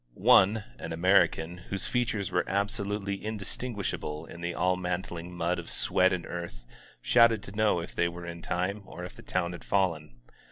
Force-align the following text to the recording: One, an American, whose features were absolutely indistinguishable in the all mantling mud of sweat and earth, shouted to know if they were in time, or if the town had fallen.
One, 0.15 0.63
an 0.79 0.93
American, 0.93 1.59
whose 1.69 1.85
features 1.85 2.31
were 2.31 2.43
absolutely 2.49 3.23
indistinguishable 3.23 4.25
in 4.25 4.41
the 4.41 4.55
all 4.55 4.75
mantling 4.75 5.31
mud 5.31 5.59
of 5.59 5.69
sweat 5.69 6.11
and 6.11 6.25
earth, 6.25 6.65
shouted 7.03 7.43
to 7.43 7.51
know 7.55 7.81
if 7.81 7.93
they 7.93 8.07
were 8.07 8.25
in 8.25 8.41
time, 8.41 8.81
or 8.87 9.05
if 9.05 9.15
the 9.15 9.21
town 9.21 9.51
had 9.51 9.63
fallen. 9.63 10.19